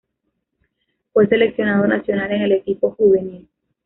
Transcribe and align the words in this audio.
Fue 1.13 1.27
seleccionado 1.27 1.85
nacional 1.85 2.31
en 2.31 2.41
el 2.41 2.51
equipo 2.53 2.95
juvenil. 2.97 3.47